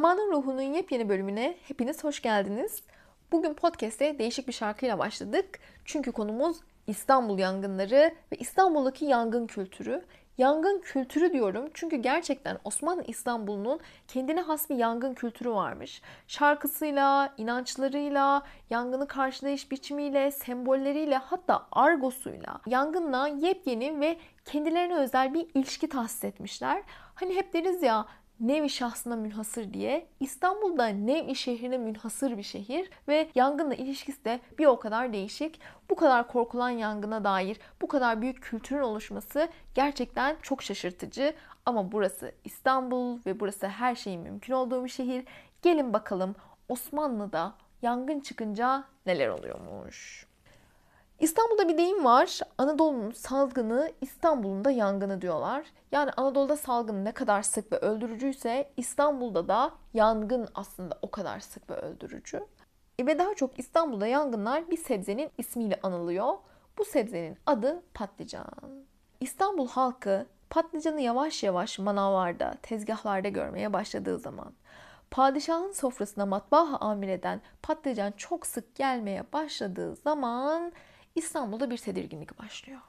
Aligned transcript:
Zamanın 0.00 0.32
Ruhu'nun 0.32 0.62
yepyeni 0.62 1.08
bölümüne 1.08 1.56
hepiniz 1.68 2.04
hoş 2.04 2.22
geldiniz. 2.22 2.82
Bugün 3.32 3.54
podcast'e 3.54 4.18
değişik 4.18 4.48
bir 4.48 4.52
şarkıyla 4.52 4.98
başladık. 4.98 5.58
Çünkü 5.84 6.12
konumuz 6.12 6.56
İstanbul 6.86 7.38
yangınları 7.38 8.14
ve 8.32 8.36
İstanbul'daki 8.36 9.04
yangın 9.04 9.46
kültürü. 9.46 10.04
Yangın 10.38 10.80
kültürü 10.80 11.32
diyorum 11.32 11.70
çünkü 11.74 11.96
gerçekten 11.96 12.58
Osmanlı 12.64 13.04
İstanbul'un 13.06 13.80
kendine 14.08 14.40
has 14.40 14.70
bir 14.70 14.76
yangın 14.76 15.14
kültürü 15.14 15.50
varmış. 15.50 16.02
Şarkısıyla, 16.26 17.34
inançlarıyla, 17.38 18.42
yangını 18.70 19.08
karşılayış 19.08 19.70
biçimiyle, 19.70 20.30
sembolleriyle 20.30 21.16
hatta 21.16 21.66
argosuyla 21.72 22.60
yangınla 22.66 23.28
yepyeni 23.28 24.00
ve 24.00 24.16
kendilerine 24.44 24.94
özel 24.94 25.34
bir 25.34 25.46
ilişki 25.54 25.88
tahsis 25.88 26.24
etmişler. 26.24 26.82
Hani 27.14 27.36
hep 27.36 27.52
deriz 27.54 27.82
ya 27.82 28.06
nevi 28.40 28.70
şahsına 28.70 29.16
münhasır 29.16 29.74
diye. 29.74 30.06
İstanbul'da 30.20 30.86
nevi 30.86 31.34
şehrine 31.34 31.78
münhasır 31.78 32.38
bir 32.38 32.42
şehir 32.42 32.90
ve 33.08 33.28
yangınla 33.34 33.74
ilişkisi 33.74 34.24
de 34.24 34.40
bir 34.58 34.66
o 34.66 34.78
kadar 34.78 35.12
değişik. 35.12 35.60
Bu 35.90 35.96
kadar 35.96 36.28
korkulan 36.28 36.70
yangına 36.70 37.24
dair 37.24 37.60
bu 37.82 37.88
kadar 37.88 38.22
büyük 38.22 38.42
kültürün 38.42 38.82
oluşması 38.82 39.48
gerçekten 39.74 40.36
çok 40.42 40.62
şaşırtıcı. 40.62 41.34
Ama 41.66 41.92
burası 41.92 42.32
İstanbul 42.44 43.18
ve 43.26 43.40
burası 43.40 43.68
her 43.68 43.94
şeyin 43.94 44.20
mümkün 44.20 44.52
olduğu 44.52 44.84
bir 44.84 44.90
şehir. 44.90 45.24
Gelin 45.62 45.92
bakalım 45.92 46.34
Osmanlı'da 46.68 47.54
yangın 47.82 48.20
çıkınca 48.20 48.84
neler 49.06 49.28
oluyormuş. 49.28 50.29
İstanbul'da 51.20 51.68
bir 51.68 51.78
deyim 51.78 52.04
var. 52.04 52.40
Anadolu'nun 52.58 53.10
salgını, 53.10 53.92
İstanbul'un 54.00 54.64
da 54.64 54.70
yangını 54.70 55.22
diyorlar. 55.22 55.66
Yani 55.92 56.10
Anadolu'da 56.16 56.56
salgın 56.56 57.04
ne 57.04 57.12
kadar 57.12 57.42
sık 57.42 57.72
ve 57.72 57.76
öldürücüyse 57.76 58.70
İstanbul'da 58.76 59.48
da 59.48 59.70
yangın 59.94 60.48
aslında 60.54 60.98
o 61.02 61.10
kadar 61.10 61.40
sık 61.40 61.70
ve 61.70 61.74
öldürücü. 61.74 62.46
E 62.98 63.06
ve 63.06 63.18
daha 63.18 63.34
çok 63.34 63.58
İstanbul'da 63.58 64.06
yangınlar 64.06 64.70
bir 64.70 64.76
sebzenin 64.76 65.30
ismiyle 65.38 65.80
anılıyor. 65.82 66.34
Bu 66.78 66.84
sebzenin 66.84 67.36
adı 67.46 67.82
patlıcan. 67.94 68.46
İstanbul 69.20 69.68
halkı 69.68 70.26
patlıcanı 70.50 71.00
yavaş 71.00 71.42
yavaş 71.42 71.78
manavlarda, 71.78 72.54
tezgahlarda 72.62 73.28
görmeye 73.28 73.72
başladığı 73.72 74.18
zaman 74.18 74.52
padişahın 75.10 75.72
sofrasına 75.72 76.26
matbaa 76.26 76.76
amir 76.80 77.08
eden 77.08 77.40
patlıcan 77.62 78.12
çok 78.16 78.46
sık 78.46 78.74
gelmeye 78.74 79.24
başladığı 79.32 79.96
zaman 79.96 80.72
İstanbul'da 81.14 81.70
bir 81.70 81.78
tedirginlik 81.78 82.38
başlıyor. 82.38 82.80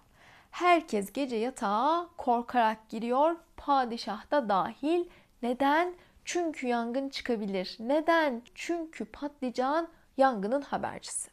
Herkes 0.51 1.13
gece 1.13 1.35
yatağa 1.35 2.09
korkarak 2.17 2.89
giriyor, 2.89 3.35
padişah 3.57 4.31
da 4.31 4.49
dahil. 4.49 5.05
Neden? 5.41 5.95
Çünkü 6.25 6.67
yangın 6.67 7.09
çıkabilir. 7.09 7.77
Neden? 7.79 8.41
Çünkü 8.55 9.05
patlıcan 9.05 9.87
yangının 10.17 10.61
habercisi. 10.61 11.29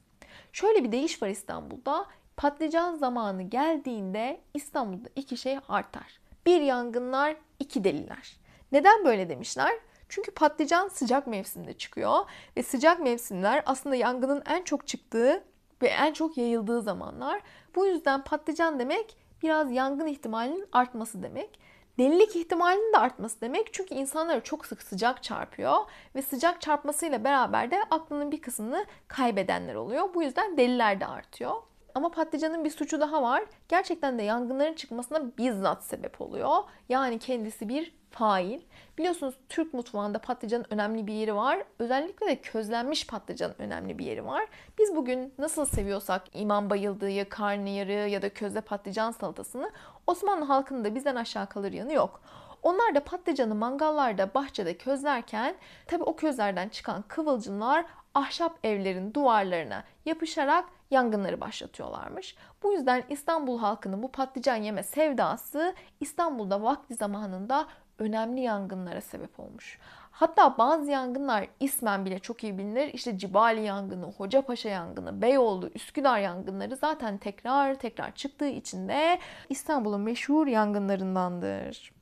Şöyle 0.53 0.85
bir 0.85 0.93
deyiş 0.93 1.23
var 1.23 1.29
İstanbul'da. 1.29 2.07
Patlıcan 2.37 2.95
zamanı 2.95 3.43
geldiğinde 3.43 4.41
İstanbul'da 4.55 5.09
iki 5.17 5.37
şey 5.37 5.59
artar. 5.69 6.21
Bir 6.47 6.61
yangınlar, 6.61 7.37
iki 7.59 7.85
deliler. 7.85 8.37
Neden 8.73 9.05
böyle 9.05 9.29
demişler? 9.29 9.73
Çünkü 10.09 10.31
patlıcan 10.31 10.89
sıcak 10.89 11.27
mevsimde 11.27 11.73
çıkıyor 11.73 12.19
ve 12.57 12.63
sıcak 12.63 13.01
mevsimler 13.01 13.63
aslında 13.67 13.97
yangının 13.97 14.43
en 14.47 14.63
çok 14.63 14.87
çıktığı 14.87 15.45
ve 15.83 15.89
en 15.89 16.13
çok 16.13 16.37
yayıldığı 16.37 16.83
zamanlar. 16.83 17.41
Bu 17.75 17.87
yüzden 17.87 18.25
patlıcan 18.25 18.79
demek 18.79 19.17
biraz 19.43 19.73
yangın 19.73 20.07
ihtimalinin 20.07 20.67
artması 20.73 21.23
demek. 21.23 21.61
Delilik 21.99 22.37
ihtimalinin 22.37 22.93
de 22.93 22.99
artması 22.99 23.41
demek. 23.41 23.75
Çünkü 23.75 23.95
insanlara 23.95 24.41
çok 24.41 24.67
sık 24.67 24.83
sıcak 24.83 25.23
çarpıyor 25.23 25.77
ve 26.15 26.23
sıcak 26.23 26.61
çarpmasıyla 26.61 27.25
beraber 27.25 27.71
de 27.71 27.77
aklının 27.91 28.33
bir 28.33 28.41
kısmını 28.41 28.87
kaybedenler 29.09 29.75
oluyor. 29.75 30.15
Bu 30.15 30.23
yüzden 30.23 30.57
deliler 30.57 31.01
de 31.01 31.07
artıyor. 31.07 31.55
Ama 31.95 32.11
patlıcanın 32.11 32.65
bir 32.65 32.71
suçu 32.71 33.01
daha 33.01 33.23
var. 33.23 33.45
Gerçekten 33.69 34.19
de 34.19 34.23
yangınların 34.23 34.75
çıkmasına 34.75 35.37
bizzat 35.39 35.85
sebep 35.85 36.21
oluyor. 36.21 36.57
Yani 36.89 37.19
kendisi 37.19 37.69
bir 37.69 37.99
fail. 38.11 38.61
Biliyorsunuz 38.99 39.35
Türk 39.49 39.75
mutfağında 39.75 40.19
patlıcanın 40.19 40.67
önemli 40.71 41.07
bir 41.07 41.13
yeri 41.13 41.35
var. 41.35 41.65
Özellikle 41.79 42.27
de 42.27 42.41
közlenmiş 42.41 43.07
patlıcanın 43.07 43.55
önemli 43.59 43.99
bir 43.99 44.05
yeri 44.05 44.27
var. 44.27 44.47
Biz 44.79 44.97
bugün 44.97 45.35
nasıl 45.39 45.65
seviyorsak 45.65 46.23
imam 46.35 46.71
bayıldığı 46.71 47.29
karnıyarı 47.29 48.09
ya 48.09 48.23
da 48.23 48.35
közde 48.35 48.61
patlıcan 48.61 49.11
salatasını 49.11 49.71
Osmanlı 50.07 50.45
halkının 50.45 50.85
da 50.85 50.95
bizden 50.95 51.17
aşağı 51.17 51.49
kalır 51.49 51.73
yanı 51.73 51.93
yok. 51.93 52.21
Onlar 52.63 52.95
da 52.95 53.05
patlıcanı 53.05 53.55
mangallarda, 53.55 54.35
bahçede 54.35 54.77
közlerken 54.77 55.55
tabi 55.87 56.03
o 56.03 56.17
közlerden 56.17 56.69
çıkan 56.69 57.05
kıvılcımlar 57.09 57.85
ahşap 58.15 58.59
evlerin 58.65 59.15
duvarlarına 59.15 59.85
yapışarak 60.05 60.65
yangınları 60.91 61.41
başlatıyorlarmış. 61.41 62.37
Bu 62.63 62.73
yüzden 62.73 63.05
İstanbul 63.09 63.59
halkının 63.59 64.03
bu 64.03 64.13
patlıcan 64.13 64.57
yeme 64.57 64.83
sevdası 64.83 65.75
İstanbul'da 66.01 66.63
vakti 66.63 66.95
zamanında 66.95 67.67
önemli 67.99 68.41
yangınlara 68.41 69.01
sebep 69.01 69.41
olmuş. 69.41 69.79
Hatta 70.11 70.59
bazı 70.59 70.91
yangınlar 70.91 71.49
ismen 71.61 72.05
bile 72.05 72.19
çok 72.19 72.45
iyi 72.45 72.59
bilinir. 72.59 72.95
İşte 72.95 73.19
Cibali 73.19 73.63
yangını, 73.63 74.13
Hocapaşa 74.13 74.69
yangını, 74.69 75.23
Beyoğlu, 75.23 75.71
Üsküdar 75.75 76.19
yangınları 76.19 76.77
zaten 76.77 77.19
tekrar 77.19 77.75
tekrar 77.75 78.15
çıktığı 78.15 78.49
için 78.49 78.89
de 78.89 79.19
İstanbul'un 79.49 80.01
meşhur 80.01 80.47
yangınlarındandır. 80.47 81.98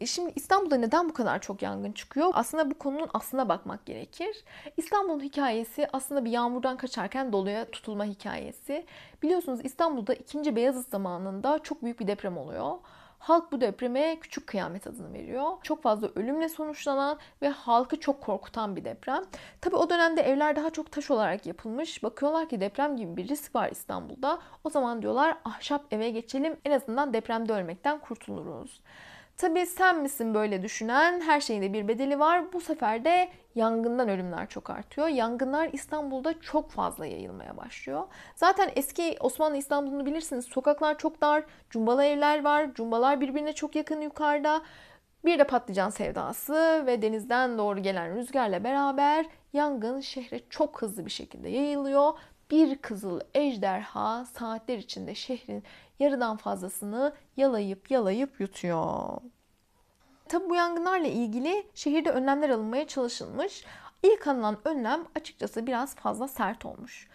E 0.00 0.06
şimdi 0.06 0.32
İstanbul'da 0.36 0.76
neden 0.76 1.08
bu 1.08 1.12
kadar 1.12 1.40
çok 1.40 1.62
yangın 1.62 1.92
çıkıyor? 1.92 2.30
Aslında 2.34 2.70
bu 2.70 2.78
konunun 2.78 3.08
aslına 3.14 3.48
bakmak 3.48 3.86
gerekir. 3.86 4.44
İstanbul'un 4.76 5.20
hikayesi 5.20 5.88
aslında 5.92 6.24
bir 6.24 6.30
yağmurdan 6.30 6.76
kaçarken 6.76 7.32
doluya 7.32 7.70
tutulma 7.70 8.04
hikayesi. 8.04 8.86
Biliyorsunuz 9.22 9.60
İstanbul'da 9.64 10.14
2. 10.14 10.56
Beyazıt 10.56 10.90
zamanında 10.90 11.58
çok 11.58 11.82
büyük 11.82 12.00
bir 12.00 12.06
deprem 12.06 12.38
oluyor. 12.38 12.74
Halk 13.18 13.52
bu 13.52 13.60
depreme 13.60 14.20
küçük 14.20 14.46
kıyamet 14.46 14.86
adını 14.86 15.12
veriyor. 15.12 15.52
Çok 15.62 15.82
fazla 15.82 16.08
ölümle 16.14 16.48
sonuçlanan 16.48 17.18
ve 17.42 17.48
halkı 17.48 18.00
çok 18.00 18.20
korkutan 18.20 18.76
bir 18.76 18.84
deprem. 18.84 19.24
Tabi 19.60 19.76
o 19.76 19.90
dönemde 19.90 20.22
evler 20.22 20.56
daha 20.56 20.70
çok 20.70 20.92
taş 20.92 21.10
olarak 21.10 21.46
yapılmış. 21.46 22.02
Bakıyorlar 22.02 22.48
ki 22.48 22.60
deprem 22.60 22.96
gibi 22.96 23.16
bir 23.16 23.28
risk 23.28 23.54
var 23.54 23.70
İstanbul'da. 23.70 24.38
O 24.64 24.70
zaman 24.70 25.02
diyorlar 25.02 25.36
ahşap 25.44 25.84
eve 25.90 26.10
geçelim 26.10 26.56
en 26.64 26.70
azından 26.70 27.12
depremde 27.12 27.52
ölmekten 27.52 27.98
kurtuluruz. 27.98 28.80
Tabii 29.40 29.66
sen 29.66 30.02
misin 30.02 30.34
böyle 30.34 30.62
düşünen? 30.62 31.20
Her 31.20 31.40
şeyin 31.40 31.62
de 31.62 31.72
bir 31.72 31.88
bedeli 31.88 32.18
var. 32.18 32.52
Bu 32.52 32.60
sefer 32.60 33.04
de 33.04 33.28
yangından 33.54 34.08
ölümler 34.08 34.48
çok 34.48 34.70
artıyor. 34.70 35.08
Yangınlar 35.08 35.70
İstanbul'da 35.72 36.40
çok 36.40 36.70
fazla 36.70 37.06
yayılmaya 37.06 37.56
başlıyor. 37.56 38.02
Zaten 38.36 38.70
eski 38.76 39.16
Osmanlı 39.20 39.56
İstanbul'unu 39.56 40.06
bilirsiniz. 40.06 40.44
Sokaklar 40.44 40.98
çok 40.98 41.20
dar, 41.20 41.44
cumbalı 41.70 42.04
evler 42.04 42.44
var. 42.44 42.74
Cumbalar 42.74 43.20
birbirine 43.20 43.52
çok 43.52 43.76
yakın 43.76 44.00
yukarıda. 44.00 44.62
Bir 45.24 45.38
de 45.38 45.44
patlıcan 45.44 45.90
sevdası 45.90 46.82
ve 46.86 47.02
denizden 47.02 47.58
doğru 47.58 47.80
gelen 47.82 48.16
rüzgarla 48.16 48.64
beraber 48.64 49.26
yangın 49.52 50.00
şehre 50.00 50.40
çok 50.50 50.82
hızlı 50.82 51.06
bir 51.06 51.10
şekilde 51.10 51.48
yayılıyor. 51.48 52.12
Bir 52.50 52.78
kızıl 52.78 53.20
ejderha 53.34 54.24
saatler 54.24 54.78
içinde 54.78 55.14
şehrin 55.14 55.64
yarıdan 55.98 56.36
fazlasını 56.36 57.14
yalayıp 57.36 57.90
yalayıp 57.90 58.40
yutuyor. 58.40 59.20
Tabi 60.28 60.50
bu 60.50 60.54
yangınlarla 60.54 61.06
ilgili 61.06 61.66
şehirde 61.74 62.10
önlemler 62.10 62.50
alınmaya 62.50 62.86
çalışılmış. 62.86 63.64
İlk 64.02 64.26
alınan 64.26 64.58
önlem 64.64 65.04
açıkçası 65.14 65.66
biraz 65.66 65.94
fazla 65.94 66.28
sert 66.28 66.66
olmuş. 66.66 67.08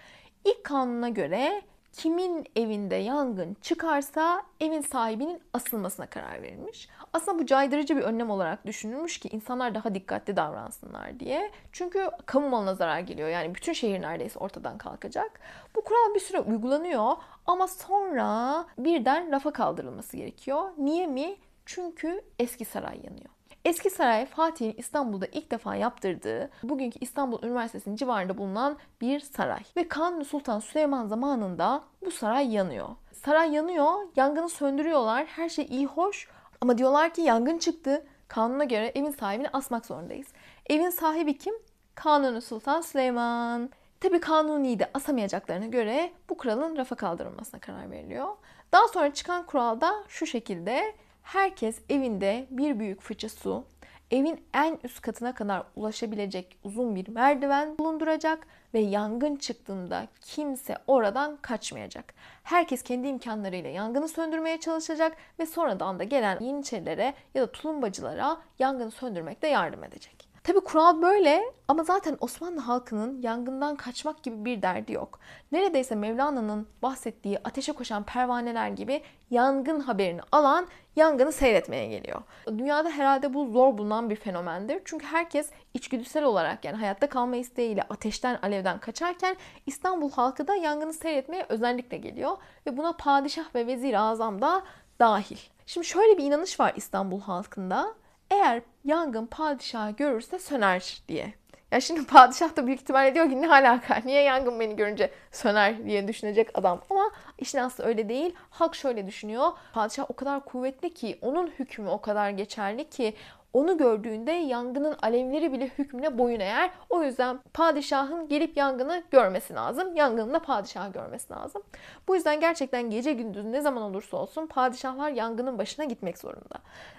İlk 0.46 0.64
kanuna 0.64 1.10
göre 1.10 1.62
kimin 1.96 2.46
evinde 2.56 2.96
yangın 2.96 3.58
çıkarsa 3.62 4.44
evin 4.60 4.82
sahibinin 4.82 5.42
asılmasına 5.54 6.06
karar 6.06 6.42
verilmiş. 6.42 6.90
Aslında 7.14 7.40
bu 7.40 7.46
caydırıcı 7.46 7.98
bir 7.98 8.02
önlem 8.02 8.30
olarak 8.30 8.66
düşünülmüş 8.66 9.18
ki 9.18 9.30
insanlar 9.32 9.76
daha 9.76 9.96
dikkatli 9.96 10.36
davransınlar 10.36 11.20
diye. 11.20 11.52
Çünkü 11.72 12.10
kamu 12.26 12.50
malına 12.50 12.76
zarar 12.76 13.00
geliyor. 13.00 13.30
Yani 13.30 13.56
bütün 13.56 13.74
şehir 13.74 14.02
neredeyse 14.02 14.40
ortadan 14.40 14.78
kalkacak. 14.78 15.40
Bu 15.76 15.82
kural 15.82 16.16
bir 16.16 16.20
süre 16.20 16.40
uygulanıyor 16.40 17.14
ama 17.46 17.68
sonra 17.68 18.66
birden 18.78 19.32
rafa 19.32 19.52
kaldırılması 19.52 20.18
gerekiyor. 20.18 20.70
Niye 20.78 21.08
mi? 21.08 21.36
Çünkü 21.66 22.22
eski 22.40 22.66
saray 22.66 22.98
yanıyor. 23.04 23.35
Eski 23.66 23.90
saray 23.90 24.26
Fatih'in 24.26 24.76
İstanbul'da 24.78 25.26
ilk 25.26 25.52
defa 25.52 25.76
yaptırdığı 25.76 26.50
bugünkü 26.64 27.00
İstanbul 27.02 27.44
Üniversitesi'nin 27.44 27.96
civarında 27.96 28.38
bulunan 28.38 28.78
bir 29.02 29.20
saray. 29.20 29.60
Ve 29.78 29.88
Kanuni 29.88 30.26
Sultan 30.26 30.60
Süleyman 30.60 31.08
zamanında 31.08 31.84
bu 32.06 32.12
saray 32.12 32.54
yanıyor. 32.54 32.90
Saray 33.12 33.54
yanıyor, 33.54 33.94
yangını 34.16 34.50
söndürüyorlar, 34.50 35.26
her 35.26 35.50
şey 35.50 35.66
iyi 35.66 35.86
hoş 35.86 36.28
ama 36.62 36.78
diyorlar 36.78 37.14
ki 37.14 37.22
yangın 37.22 37.58
çıktı. 37.58 38.06
kanuna 38.28 38.64
göre 38.64 38.92
evin 38.96 39.12
sahibini 39.12 39.50
asmak 39.54 39.86
zorundayız. 39.86 40.28
Evin 40.70 40.90
sahibi 40.90 41.38
kim? 41.38 41.54
Kanuni 41.96 42.42
Sultan 42.42 42.82
Süleyman. 42.82 43.70
Tabi 44.00 44.20
Kanuni'yi 44.20 44.80
de 44.80 44.90
asamayacaklarına 44.94 45.66
göre 45.66 46.12
bu 46.30 46.38
kuralın 46.38 46.78
rafa 46.78 46.96
kaldırılmasına 46.96 47.60
karar 47.60 47.92
veriliyor. 47.92 48.28
Daha 48.72 48.88
sonra 48.88 49.14
çıkan 49.14 49.46
kuralda 49.46 49.94
şu 50.08 50.26
şekilde 50.26 50.96
herkes 51.26 51.82
evinde 51.90 52.48
bir 52.50 52.80
büyük 52.80 53.02
fıçı 53.02 53.30
su, 53.30 53.66
evin 54.12 54.44
en 54.54 54.80
üst 54.84 55.02
katına 55.02 55.36
kadar 55.36 55.64
ulaşabilecek 55.76 56.58
uzun 56.64 56.96
bir 56.96 57.08
merdiven 57.08 57.78
bulunduracak 57.78 58.48
ve 58.74 58.80
yangın 58.80 59.36
çıktığında 59.36 60.08
kimse 60.22 60.78
oradan 60.88 61.38
kaçmayacak. 61.42 62.14
Herkes 62.44 62.84
kendi 62.84 63.08
imkanlarıyla 63.08 63.70
yangını 63.70 64.08
söndürmeye 64.08 64.60
çalışacak 64.60 65.18
ve 65.40 65.46
sonradan 65.46 66.00
da 66.00 66.04
gelen 66.04 66.40
yeniçerilere 66.40 67.14
ya 67.34 67.44
da 67.44 67.52
tulumbacılara 67.52 68.38
yangını 68.60 68.92
söndürmekte 68.92 69.48
yardım 69.48 69.84
edecek. 69.84 70.35
Tabi 70.46 70.60
kural 70.60 71.02
böyle 71.02 71.44
ama 71.68 71.84
zaten 71.84 72.18
Osmanlı 72.20 72.60
halkının 72.60 73.22
yangından 73.22 73.76
kaçmak 73.76 74.24
gibi 74.24 74.46
bir 74.46 74.62
derdi 74.62 74.94
yok. 74.94 75.20
Neredeyse 75.52 75.96
Mevlana'nın 75.96 76.68
bahsettiği 76.82 77.40
ateşe 77.44 77.72
koşan 77.72 78.04
pervaneler 78.04 78.70
gibi 78.70 79.02
yangın 79.32 79.80
haberini 79.80 80.22
alan 80.32 80.68
yangını 80.96 81.32
seyretmeye 81.32 81.88
geliyor. 81.88 82.22
Dünyada 82.48 82.90
herhalde 82.90 83.34
bu 83.34 83.46
zor 83.46 83.78
bulunan 83.78 84.10
bir 84.10 84.16
fenomendir. 84.16 84.82
Çünkü 84.86 85.06
herkes 85.06 85.50
içgüdüsel 85.74 86.24
olarak 86.24 86.66
yani 86.66 86.78
hayatta 86.78 87.10
kalma 87.10 87.36
isteğiyle 87.36 87.84
ateşten, 87.84 88.40
alevden 88.42 88.80
kaçarken 88.80 89.36
İstanbul 89.66 90.12
halkı 90.12 90.48
da 90.48 90.56
yangını 90.56 90.94
seyretmeye 90.94 91.46
özellikle 91.50 91.98
geliyor. 91.98 92.38
Ve 92.68 92.78
buna 92.78 92.94
padişah 92.94 93.56
ve 93.56 93.68
vezir 93.68 93.94
azam 93.94 94.42
da 94.42 94.64
dahil. 95.00 95.38
Şimdi 95.66 95.88
şöyle 95.88 96.18
bir 96.18 96.24
inanış 96.24 96.60
var 96.60 96.74
İstanbul 96.76 97.22
halkında. 97.22 97.96
Eğer 98.32 98.62
yangın 98.86 99.26
padişahı 99.26 99.92
görürse 99.92 100.40
söner 100.40 101.02
diye. 101.08 101.34
Ya 101.72 101.82
şimdi 101.82 102.06
padişah 102.08 102.56
da 102.56 102.68
büyük 102.68 102.82
ihtimalle 102.82 103.16
diyor 103.16 103.30
ki 103.30 103.42
ne 103.42 103.50
alaka? 103.52 104.02
Niye 104.06 104.22
yangın 104.22 104.60
beni 104.60 104.76
görünce 104.76 105.12
söner 105.32 105.86
diye 105.86 106.08
düşünecek 106.08 106.50
adam. 106.54 106.82
Ama 106.90 107.12
işin 107.38 107.58
aslı 107.58 107.84
öyle 107.84 108.10
değil. 108.10 108.36
Halk 108.50 108.76
şöyle 108.76 109.08
düşünüyor. 109.08 109.52
Padişah 109.74 110.06
o 110.12 110.16
kadar 110.16 110.46
kuvvetli 110.46 110.94
ki, 110.94 111.20
onun 111.22 111.48
hükmü 111.48 111.90
o 111.90 112.02
kadar 112.02 112.30
geçerli 112.30 112.90
ki 112.90 113.14
onu 113.56 113.78
gördüğünde 113.78 114.32
yangının 114.32 114.96
alevleri 115.02 115.54
bile 115.54 115.68
hükmüne 115.78 116.18
boyun 116.18 116.40
eğer. 116.40 116.72
O 116.90 117.04
yüzden 117.04 117.40
padişahın 117.54 118.28
gelip 118.28 118.58
yangını 118.58 119.04
görmesi 119.12 119.54
lazım. 119.54 119.96
Yangının 119.96 120.34
da 120.34 120.40
padişahı 120.40 120.92
görmesi 120.92 121.34
lazım. 121.34 121.62
Bu 122.08 122.16
yüzden 122.16 122.40
gerçekten 122.40 122.90
gece 122.90 123.14
gündüz 123.14 123.46
ne 123.46 123.62
zaman 123.62 123.84
olursa 123.84 124.18
olsun 124.18 124.48
padişahlar 124.48 125.10
yangının 125.10 125.58
başına 125.58 125.86
gitmek 125.86 126.18
zorunda. 126.18 126.56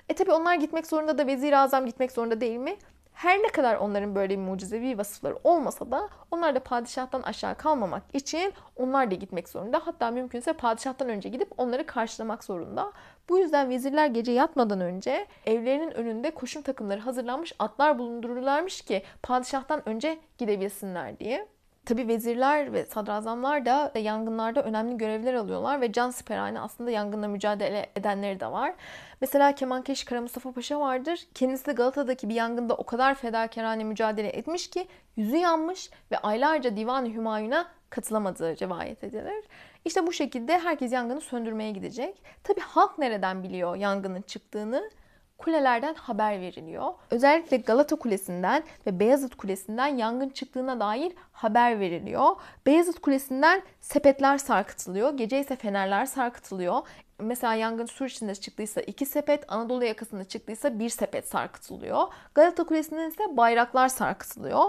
E 0.09 0.15
tabi 0.15 0.33
onlar 0.33 0.55
gitmek 0.55 0.87
zorunda 0.87 1.19
da 1.19 1.27
vezir 1.27 1.53
azam 1.53 1.87
gitmek 1.87 2.13
zorunda 2.13 2.41
değil 2.41 2.59
mi? 2.59 2.77
Her 3.17 3.39
ne 3.43 3.49
kadar 3.49 3.77
onların 3.77 4.15
böyle 4.15 4.31
bir 4.31 4.43
mucizevi 4.43 4.99
vasıfları 4.99 5.39
olmasa 5.45 5.91
da 5.91 6.09
onlar 6.31 6.55
da 6.55 6.61
padişahtan 6.61 7.23
aşağı 7.23 7.55
kalmamak 7.55 8.03
için 8.13 8.53
onlar 8.77 9.11
da 9.11 9.15
gitmek 9.15 9.49
zorunda. 9.49 9.81
Hatta 9.85 10.11
mümkünse 10.11 10.53
padişahtan 10.53 11.09
önce 11.09 11.29
gidip 11.29 11.49
onları 11.57 11.87
karşılamak 11.87 12.45
zorunda. 12.45 12.93
Bu 13.29 13.39
yüzden 13.39 13.71
vezirler 13.71 14.07
gece 14.07 14.33
yatmadan 14.33 14.81
önce 14.81 15.27
evlerinin 15.47 15.91
önünde 15.91 16.31
koşum 16.31 16.63
takımları 16.63 17.01
hazırlanmış 17.01 17.53
atlar 17.59 17.99
bulundururlarmış 17.99 18.81
ki 18.81 19.03
padişahtan 19.23 19.89
önce 19.89 20.19
gidebilsinler 20.39 21.19
diye. 21.19 21.49
Tabi 21.87 22.09
vezirler 22.09 22.73
ve 22.73 22.85
sadrazamlar 22.87 23.67
da 23.67 23.93
yangınlarda 23.99 24.63
önemli 24.63 24.97
görevler 24.99 25.35
alıyorlar 25.35 25.81
ve 25.81 25.93
can 25.93 26.11
siperhane 26.11 26.61
aslında 26.61 26.91
yangınla 26.91 27.29
mücadele 27.29 27.87
edenleri 27.97 28.41
de 28.41 28.47
var. 28.47 28.75
Mesela 29.21 29.55
Kemankeş 29.55 30.05
Kara 30.05 30.21
Mustafa 30.21 30.53
Paşa 30.53 30.81
vardır. 30.81 31.27
Kendisi 31.35 31.73
Galata'daki 31.73 32.29
bir 32.29 32.35
yangında 32.35 32.75
o 32.75 32.87
kadar 32.87 33.15
fedakarane 33.15 33.85
mücadele 33.85 34.29
etmiş 34.29 34.71
ki 34.71 34.89
yüzü 35.17 35.37
yanmış 35.37 35.91
ve 36.11 36.19
aylarca 36.19 36.77
Divan-ı 36.77 37.09
Hümayun'a 37.09 37.67
katılamadığı 37.91 38.57
rivayet 38.57 39.05
edilir. 39.05 39.45
İşte 39.85 40.07
bu 40.07 40.13
şekilde 40.13 40.59
herkes 40.59 40.93
yangını 40.93 41.21
söndürmeye 41.21 41.71
gidecek. 41.71 42.23
Tabi 42.45 42.61
halk 42.61 42.99
nereden 42.99 43.43
biliyor 43.43 43.77
yangının 43.77 44.23
çıktığını? 44.23 44.91
Kulelerden 45.39 45.95
haber 45.95 46.41
veriliyor. 46.41 46.93
Özellikle 47.11 47.57
Galata 47.57 47.97
Kulesi'nden 47.97 48.63
ve 48.87 49.01
Beyazıt 49.01 49.35
Kulesi'nden 49.35 49.87
yangın 49.87 50.29
çıktığına 50.29 50.81
dair 50.81 51.13
haber 51.33 51.81
veriliyor. 51.81 52.37
Beyazıt 52.67 53.01
Kulesi'nden 53.01 53.63
sepetler 53.81 54.39
sarkıtılıyor. 54.39 55.17
Gece 55.17 55.41
ise 55.41 55.57
fenerler 55.57 56.07
sarkıtılıyor. 56.07 56.83
Mesela 57.19 57.55
yangın 57.55 57.87
sur 57.87 58.07
içinde 58.07 58.35
çıktıysa 58.35 58.81
iki 58.81 59.07
sepet, 59.07 59.53
Anadolu 59.53 59.85
yakasında 59.85 60.25
çıktıysa 60.25 60.79
bir 60.79 60.89
sepet 60.89 61.29
sarkıtılıyor. 61.29 62.03
Galata 62.35 62.65
Kulesi'nden 62.65 63.09
ise 63.09 63.37
bayraklar 63.37 63.89
sarkıtılıyor. 63.89 64.65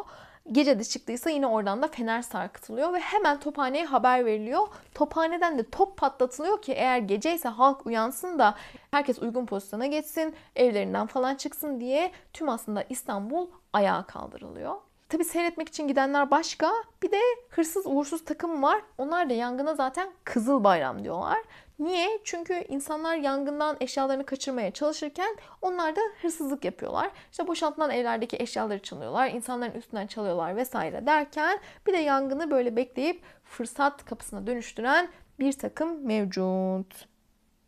Gece 0.52 0.80
de 0.80 0.84
çıktıysa 0.84 1.30
yine 1.30 1.48
oradan 1.48 1.82
da 1.82 1.88
fener 1.88 2.22
sarkıtılıyor 2.22 2.94
ve 2.94 3.00
hemen 3.00 3.40
tophaneye 3.40 3.86
haber 3.86 4.26
veriliyor. 4.26 4.68
Tophaneden 4.94 5.58
de 5.58 5.70
top 5.70 5.98
patlatılıyor 5.98 6.62
ki 6.62 6.74
eğer 6.74 6.98
gece 6.98 7.34
ise 7.36 7.50
halk 7.50 7.86
uyansın 7.86 8.40
da 8.40 8.56
herkes 8.92 9.20
uygun 9.20 9.46
pozisyona 9.46 9.86
geçsin, 9.86 10.36
evlerinden 10.56 11.08
falan 11.08 11.36
çıksın 11.36 11.80
diye 11.80 12.12
tüm 12.34 12.50
aslında 12.50 12.84
İstanbul 12.90 13.48
ayağa 13.74 14.04
kaldırılıyor. 14.04 14.76
Tabi 15.10 15.24
seyretmek 15.24 15.68
için 15.68 15.88
gidenler 15.88 16.32
başka. 16.32 16.72
Bir 17.04 17.12
de 17.12 17.20
hırsız 17.50 17.86
uğursuz 17.86 18.26
takım 18.26 18.64
var. 18.64 18.82
Onlar 18.98 19.30
da 19.30 19.34
yangına 19.34 19.76
zaten 19.76 20.12
Kızıl 20.24 20.64
Bayram 20.64 21.04
diyorlar. 21.04 21.38
Niye? 21.80 22.20
Çünkü 22.24 22.66
insanlar 22.70 23.16
yangından 23.16 23.78
eşyalarını 23.82 24.26
kaçırmaya 24.26 24.72
çalışırken 24.72 25.38
onlar 25.62 25.96
da 25.96 26.02
hırsızlık 26.22 26.66
yapıyorlar. 26.66 27.12
İşte 27.32 27.48
boşaltılan 27.48 27.90
evlerdeki 27.92 28.38
eşyaları 28.40 28.80
çalıyorlar, 28.80 29.30
insanların 29.30 29.74
üstünden 29.74 30.08
çalıyorlar 30.08 30.56
vesaire 30.56 31.06
derken 31.06 31.60
bir 31.88 31.94
de 31.94 31.98
yangını 31.98 32.52
böyle 32.52 32.76
bekleyip 32.76 33.22
fırsat 33.44 34.06
kapısına 34.06 34.48
dönüştüren 34.48 35.10
bir 35.40 35.54
takım 35.54 36.06
mevcut. 36.06 37.08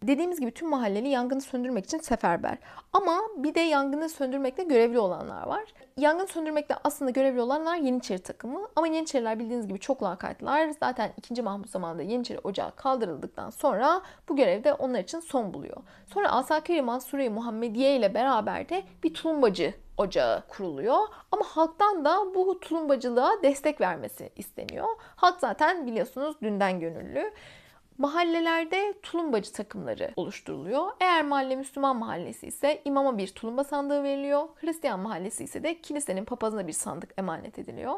Dediğimiz 0.04 0.40
gibi 0.40 0.52
tüm 0.52 0.70
mahalleli 0.70 1.08
yangını 1.08 1.42
söndürmek 1.42 1.86
için 1.86 1.98
seferber. 1.98 2.58
Ama 2.94 3.22
bir 3.38 3.56
de 3.56 3.60
yangını 3.60 4.10
söndürmekte 4.10 4.64
görevli 4.64 5.00
olanlar 5.00 5.48
var. 5.48 5.64
Yangın 6.00 6.26
söndürmekte 6.26 6.76
aslında 6.84 7.12
görevli 7.12 7.42
olanlar 7.42 7.76
Yeniçeri 7.76 8.20
takımı. 8.20 8.68
Ama 8.76 8.88
Yeniçeriler 8.88 9.40
bildiğiniz 9.40 9.68
gibi 9.68 9.80
çok 9.80 10.04
lakaytlar. 10.04 10.70
Zaten 10.70 11.12
2. 11.18 11.42
Mahmut 11.42 11.70
zamanında 11.70 12.04
Yeniçeri 12.04 12.40
Ocağı 12.40 12.76
kaldırıldıktan 12.76 13.50
sonra 13.50 14.02
bu 14.30 14.36
görevde 14.36 14.74
onlar 14.74 15.00
için 15.00 15.20
son 15.20 15.54
buluyor. 15.54 15.78
Sonra 16.08 16.32
Asakir-i 16.32 16.82
Mansure-i 16.82 17.30
Muhammediye 17.30 17.96
ile 17.96 18.14
beraber 18.14 18.70
de 18.70 18.84
bir 19.04 19.14
tulumbacı 19.14 19.74
ocağı 19.98 20.48
kuruluyor. 20.48 21.00
Ama 21.32 21.44
halktan 21.44 22.06
da 22.06 22.36
bu 22.36 22.60
tulumbacılığa 22.60 23.32
destek 23.44 23.82
vermesi 23.82 24.30
isteniyor. 24.36 24.88
Halk 25.16 25.40
zaten 25.40 25.88
biliyorsunuz 25.88 26.36
dünden 26.42 26.80
gönüllü. 26.80 27.32
Mahallelerde 28.00 28.94
tulumbacı 29.04 29.52
takımları 29.52 30.12
oluşturuluyor. 30.16 30.88
Eğer 31.00 31.26
mahalle 31.26 31.56
Müslüman 31.56 31.98
mahallesi 31.98 32.48
ise 32.48 32.82
imama 32.86 33.18
bir 33.18 33.28
tulumba 33.28 33.64
sandığı 33.64 34.04
veriliyor. 34.04 34.48
Hristiyan 34.56 35.00
mahallesi 35.00 35.44
ise 35.44 35.64
de 35.64 35.82
kilisenin 35.82 36.26
papazına 36.26 36.68
bir 36.68 36.74
sandık 36.74 37.14
emanet 37.18 37.60
ediliyor. 37.60 37.94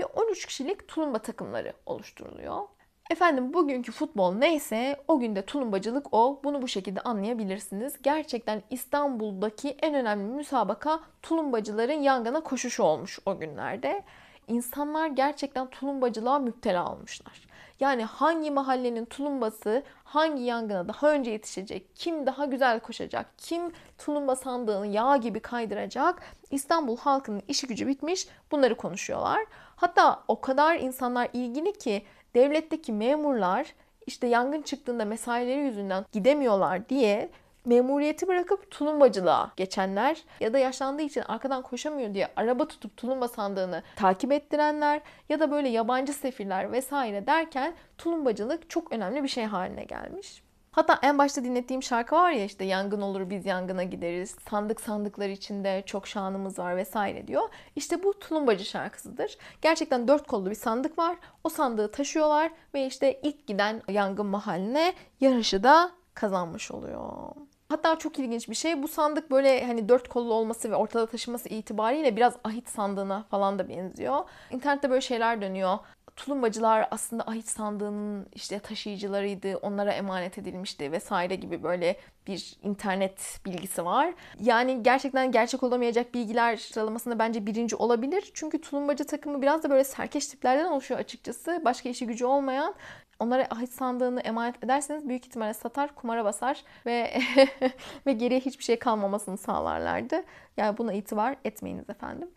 Ve 0.00 0.06
13 0.06 0.46
kişilik 0.46 0.88
tulumba 0.88 1.18
takımları 1.18 1.72
oluşturuluyor. 1.86 2.62
Efendim 3.10 3.54
bugünkü 3.54 3.92
futbol 3.92 4.34
neyse 4.34 4.96
o 5.08 5.18
günde 5.18 5.42
tulumbacılık 5.42 6.14
o. 6.14 6.40
Bunu 6.44 6.62
bu 6.62 6.68
şekilde 6.68 7.00
anlayabilirsiniz. 7.00 8.02
Gerçekten 8.02 8.62
İstanbul'daki 8.70 9.76
en 9.82 9.94
önemli 9.94 10.34
müsabaka 10.34 11.00
tulumbacıların 11.22 12.00
yangına 12.00 12.40
koşuşu 12.40 12.82
olmuş 12.82 13.18
o 13.26 13.38
günlerde. 13.38 14.04
İnsanlar 14.48 15.06
gerçekten 15.06 15.66
tulumbacılığa 15.70 16.38
müptela 16.38 16.92
olmuşlar. 16.92 17.45
Yani 17.80 18.04
hangi 18.04 18.50
mahallenin 18.50 19.04
tulumbası 19.04 19.82
hangi 20.04 20.42
yangına 20.42 20.88
daha 20.88 21.12
önce 21.12 21.30
yetişecek, 21.30 21.96
kim 21.96 22.26
daha 22.26 22.44
güzel 22.44 22.80
koşacak, 22.80 23.26
kim 23.38 23.72
tulumba 23.98 24.36
sandığını 24.36 24.86
yağ 24.86 25.16
gibi 25.16 25.40
kaydıracak. 25.40 26.22
İstanbul 26.50 26.96
halkının 26.96 27.42
işi 27.48 27.66
gücü 27.66 27.86
bitmiş 27.86 28.28
bunları 28.50 28.76
konuşuyorlar. 28.76 29.44
Hatta 29.76 30.22
o 30.28 30.40
kadar 30.40 30.76
insanlar 30.76 31.28
ilgili 31.32 31.72
ki 31.72 32.02
devletteki 32.34 32.92
memurlar 32.92 33.74
işte 34.06 34.26
yangın 34.26 34.62
çıktığında 34.62 35.04
mesaileri 35.04 35.60
yüzünden 35.60 36.04
gidemiyorlar 36.12 36.88
diye 36.88 37.30
memuriyeti 37.66 38.28
bırakıp 38.28 38.70
tulumbacılığa 38.70 39.52
geçenler 39.56 40.22
ya 40.40 40.52
da 40.52 40.58
yaşlandığı 40.58 41.02
için 41.02 41.22
arkadan 41.28 41.62
koşamıyor 41.62 42.14
diye 42.14 42.28
araba 42.36 42.68
tutup 42.68 42.96
tulumba 42.96 43.28
sandığını 43.28 43.82
takip 43.96 44.32
ettirenler 44.32 45.00
ya 45.28 45.40
da 45.40 45.50
böyle 45.50 45.68
yabancı 45.68 46.12
sefirler 46.12 46.72
vesaire 46.72 47.26
derken 47.26 47.74
tulumbacılık 47.98 48.70
çok 48.70 48.92
önemli 48.92 49.22
bir 49.22 49.28
şey 49.28 49.44
haline 49.44 49.84
gelmiş. 49.84 50.46
Hatta 50.76 50.98
en 51.02 51.18
başta 51.18 51.44
dinlettiğim 51.44 51.82
şarkı 51.82 52.14
var 52.14 52.30
ya 52.30 52.44
işte 52.44 52.64
yangın 52.64 53.00
olur 53.00 53.30
biz 53.30 53.46
yangına 53.46 53.82
gideriz. 53.82 54.36
Sandık 54.50 54.80
sandıklar 54.80 55.28
içinde 55.28 55.82
çok 55.86 56.06
şanımız 56.06 56.58
var 56.58 56.76
vesaire 56.76 57.26
diyor. 57.28 57.48
İşte 57.76 58.02
bu 58.02 58.18
tulumbacı 58.18 58.64
şarkısıdır. 58.64 59.38
Gerçekten 59.62 60.08
dört 60.08 60.26
kollu 60.26 60.50
bir 60.50 60.54
sandık 60.54 60.98
var. 60.98 61.16
O 61.44 61.48
sandığı 61.48 61.90
taşıyorlar 61.90 62.52
ve 62.74 62.86
işte 62.86 63.20
ilk 63.22 63.46
giden 63.46 63.82
yangın 63.88 64.26
mahalline 64.26 64.94
yarışı 65.20 65.62
da 65.62 65.90
kazanmış 66.14 66.70
oluyor. 66.70 67.30
Hatta 67.76 67.98
çok 67.98 68.18
ilginç 68.18 68.48
bir 68.48 68.54
şey 68.54 68.82
bu 68.82 68.88
sandık 68.88 69.30
böyle 69.30 69.66
hani 69.66 69.88
dört 69.88 70.08
kollu 70.08 70.34
olması 70.34 70.70
ve 70.70 70.76
ortada 70.76 71.06
taşıması 71.06 71.48
itibariyle 71.48 72.16
biraz 72.16 72.34
ahit 72.44 72.68
sandığına 72.68 73.24
falan 73.30 73.58
da 73.58 73.68
benziyor. 73.68 74.24
İnternette 74.50 74.90
böyle 74.90 75.00
şeyler 75.00 75.40
dönüyor. 75.42 75.78
Tulumbacılar 76.16 76.88
aslında 76.90 77.22
ahit 77.26 77.48
sandığının 77.48 78.26
işte 78.34 78.58
taşıyıcılarıydı, 78.58 79.56
onlara 79.56 79.92
emanet 79.92 80.38
edilmişti 80.38 80.92
vesaire 80.92 81.34
gibi 81.34 81.62
böyle 81.62 81.96
bir 82.26 82.56
internet 82.62 83.40
bilgisi 83.46 83.84
var. 83.84 84.14
Yani 84.40 84.82
gerçekten 84.82 85.32
gerçek 85.32 85.62
olamayacak 85.62 86.14
bilgiler 86.14 86.56
sıralamasında 86.56 87.18
bence 87.18 87.46
birinci 87.46 87.76
olabilir. 87.76 88.30
Çünkü 88.34 88.60
tulumbacı 88.60 89.06
takımı 89.06 89.42
biraz 89.42 89.62
da 89.62 89.70
böyle 89.70 89.84
serkeş 89.84 90.26
tiplerden 90.26 90.66
oluşuyor 90.66 91.00
açıkçası. 91.00 91.62
Başka 91.64 91.88
işi 91.88 92.06
gücü 92.06 92.24
olmayan 92.24 92.74
onlara 93.20 93.46
ahit 93.50 93.70
sandığını 93.72 94.20
emanet 94.20 94.64
ederseniz 94.64 95.08
büyük 95.08 95.26
ihtimalle 95.26 95.54
satar, 95.54 95.94
kumara 95.94 96.24
basar 96.24 96.64
ve 96.86 97.18
ve 98.06 98.12
geriye 98.12 98.40
hiçbir 98.40 98.64
şey 98.64 98.78
kalmamasını 98.78 99.38
sağlarlardı. 99.38 100.22
Yani 100.56 100.78
buna 100.78 100.92
itibar 100.92 101.36
etmeyiniz 101.44 101.90
efendim. 101.90 102.28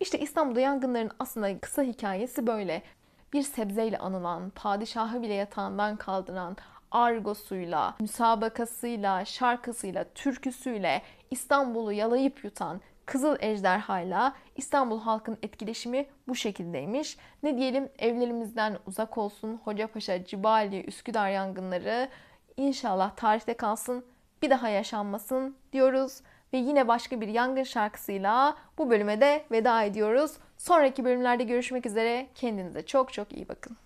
İşte 0.00 0.18
İstanbul'da 0.18 0.60
yangınların 0.60 1.10
aslında 1.18 1.58
kısa 1.58 1.82
hikayesi 1.82 2.46
böyle. 2.46 2.82
Bir 3.34 3.42
sebzeyle 3.42 3.98
anılan, 3.98 4.50
padişahı 4.50 5.22
bile 5.22 5.34
yatağından 5.34 5.96
kaldıran, 5.96 6.56
argosuyla, 6.90 7.94
müsabakasıyla, 8.00 9.24
şarkısıyla, 9.24 10.04
türküsüyle 10.14 11.02
İstanbul'u 11.30 11.92
yalayıp 11.92 12.44
yutan 12.44 12.80
Kızıl 13.06 13.36
Ejderha'yla 13.40 14.34
İstanbul 14.56 15.00
halkın 15.00 15.38
etkileşimi 15.42 16.06
bu 16.28 16.34
şekildeymiş. 16.34 17.16
Ne 17.42 17.58
diyelim 17.58 17.88
evlerimizden 17.98 18.78
uzak 18.86 19.18
olsun 19.18 19.60
Hocapaşa, 19.64 20.24
Cibali, 20.24 20.84
Üsküdar 20.84 21.30
yangınları 21.30 22.08
inşallah 22.56 23.16
tarihte 23.16 23.54
kalsın 23.54 24.04
bir 24.42 24.50
daha 24.50 24.68
yaşanmasın 24.68 25.56
diyoruz. 25.72 26.20
Ve 26.54 26.58
yine 26.58 26.88
başka 26.88 27.20
bir 27.20 27.28
yangın 27.28 27.62
şarkısıyla 27.62 28.56
bu 28.78 28.90
bölüme 28.90 29.20
de 29.20 29.44
veda 29.50 29.82
ediyoruz. 29.82 30.32
Sonraki 30.58 31.04
bölümlerde 31.04 31.44
görüşmek 31.44 31.86
üzere. 31.86 32.26
Kendinize 32.34 32.86
çok 32.86 33.12
çok 33.12 33.32
iyi 33.32 33.48
bakın. 33.48 33.76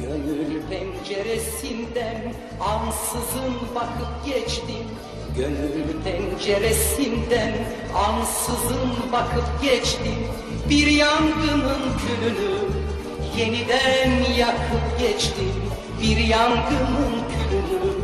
Gönül 0.00 0.62
penceresinden 0.70 2.32
ansızın 2.60 3.54
bakıp 3.74 4.26
geçtim 4.26 4.86
Gönül 5.36 6.04
penceresinden 6.04 7.52
ansızın 7.94 9.12
bakıp 9.12 9.62
geçtim 9.62 10.26
Bir 10.68 10.86
yangının 10.86 11.80
külünü 11.98 12.75
yeniden 13.38 14.32
yakıp 14.38 15.00
geçtim 15.00 15.52
Bir 16.02 16.16
yangının 16.16 17.14
külünü. 17.32 17.96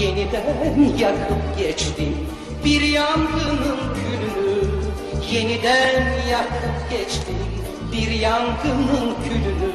Yeniden 0.00 0.98
yakıp 0.98 1.58
geçtim 1.58 2.16
Bir 2.64 2.80
yangının 2.80 3.78
külünü. 3.94 4.60
Yeniden 5.32 6.02
yakıp 6.30 6.90
geçtim 6.90 7.34
Bir 7.92 8.10
yangının 8.10 9.14
külünü. 9.24 9.72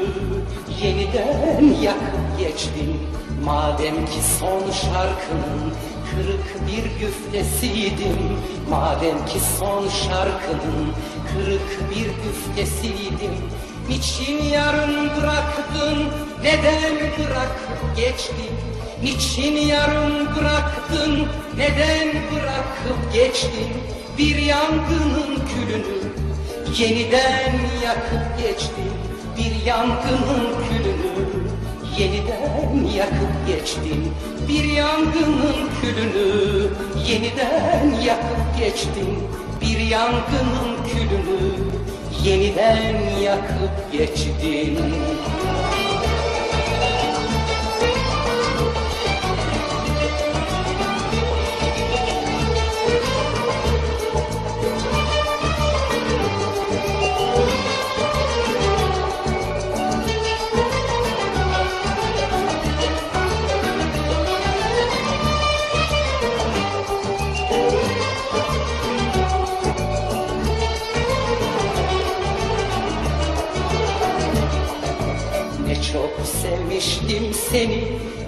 Yeniden 0.81 1.81
yakıp 1.81 2.39
geçtim 2.39 2.97
Madem 3.43 4.05
ki 4.05 4.19
son 4.39 4.71
şarkının 4.71 5.73
kırık 6.11 6.67
bir 6.67 6.99
güftesiydim 6.99 8.17
Madem 8.69 9.25
ki 9.25 9.39
son 9.59 9.89
şarkının 9.89 10.93
kırık 11.33 11.89
bir 11.89 12.05
güftesiydim 12.05 13.35
Niçin 13.89 14.43
yarım 14.43 15.09
bıraktın? 15.17 15.97
Neden 16.43 16.95
bırakıp 16.95 17.95
geçtin 17.97 18.51
Niçin 19.03 19.67
yarım 19.67 20.35
bıraktın? 20.35 21.27
Neden 21.57 22.07
bırakıp 22.07 23.13
geçtin 23.13 23.73
Bir 24.17 24.35
yangının 24.35 25.35
külünü 25.35 26.05
yeniden 26.77 27.53
yakıp 27.83 28.39
geçtin 28.41 28.91
bir 29.37 29.65
yangının 29.65 30.47
külünü 30.69 31.27
yeniden 31.99 32.95
yakıp 32.97 33.47
geçtin 33.47 34.13
Bir 34.47 34.63
yangının 34.63 35.69
külünü 35.81 36.69
yeniden 37.07 38.01
yakıp 38.05 38.59
geçtin 38.59 39.17
Bir 39.61 39.79
yangının 39.79 40.83
külünü 40.87 41.74
yeniden 42.23 43.19
yakıp 43.23 43.91
geçtin 43.91 44.77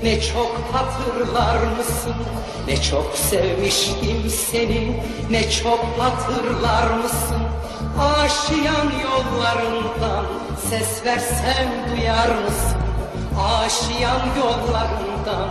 Ne 0.07 0.21
çok 0.21 0.51
hatırlar 0.73 1.57
mısın? 1.77 2.15
Ne 2.67 2.81
çok 2.81 3.15
sevmiştim 3.15 4.29
seni. 4.29 5.03
Ne 5.29 5.51
çok 5.51 5.85
hatırlar 5.99 6.97
mısın? 6.97 7.41
Aşiyan 7.99 8.91
yollarından 9.03 10.25
Ses 10.69 11.05
versem 11.05 11.69
duyar 11.91 12.27
mısın? 12.27 12.81
Aşiyan 13.59 14.21
yollarından 14.37 15.49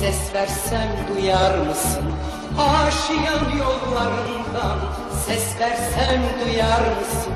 Ses 0.00 0.34
versem 0.34 0.88
duyar 1.08 1.58
mısın? 1.58 2.04
Aşiyan 2.58 3.58
yollarından 3.58 4.78
Ses 5.26 5.60
versem 5.60 6.22
duyar 6.44 6.80
mısın? 6.80 7.32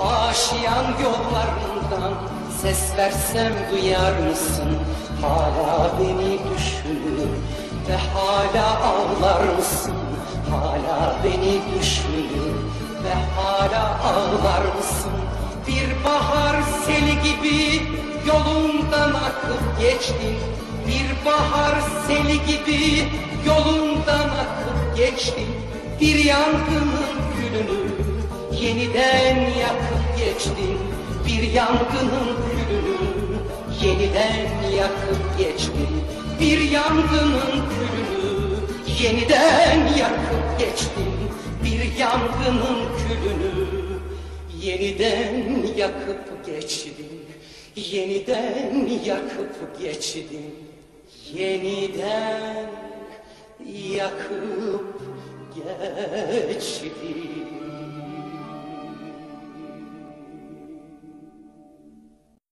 Aşiyan 0.00 0.84
yollarından 1.02 2.37
Ses 2.62 2.96
versem 2.96 3.52
duyar 3.72 4.12
mısın? 4.18 4.70
Hala 5.22 5.90
beni 6.00 6.38
düşünür 6.38 7.30
ve 7.88 7.96
hala 7.96 8.80
ağlar 8.80 9.54
mısın? 9.56 9.94
Hala 10.50 11.16
beni 11.24 11.60
düşünür 11.78 12.54
ve 13.04 13.14
hala 13.36 14.00
ağlar 14.04 14.74
mısın? 14.76 15.12
Bir 15.66 16.04
bahar 16.04 16.56
seli 16.86 17.14
gibi 17.22 17.82
yolundan 18.26 19.10
akıp 19.10 19.80
geçtin. 19.80 20.36
Bir 20.86 21.26
bahar 21.26 21.74
seli 22.06 22.46
gibi 22.46 23.08
yolundan 23.46 24.28
akıp 24.28 24.96
geçtin. 24.96 25.48
Bir 26.00 26.24
yangının 26.24 27.18
külünü 27.36 27.90
yeniden 28.52 29.36
yakıp 29.36 30.18
geçtin 30.18 30.78
bir 31.28 31.52
yangının 31.52 32.47
yeniden 33.82 34.70
yakıp 34.76 35.38
geçtin 35.38 35.88
bir 36.40 36.70
yangının 36.70 37.64
külünü 37.68 38.56
yeniden 39.02 39.86
yakıp 39.98 40.58
geçtin 40.58 41.14
bir 41.64 41.98
yangının 41.98 42.88
külünü 42.98 43.54
yeniden 44.62 45.66
yakıp 45.76 46.46
geçtin 46.46 46.96
yeniden 47.76 48.88
yakıp 49.04 49.80
geçtin 49.80 50.54
yeniden 51.34 52.70
yakıp 53.94 55.00
geçtin 55.54 57.57